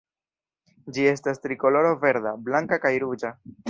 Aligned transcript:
Ĝi 0.95 1.05
estas 1.11 1.43
trikoloro 1.45 1.95
verda, 2.07 2.35
blanka 2.51 2.85
kaj 2.89 2.99
ruĝa. 3.09 3.37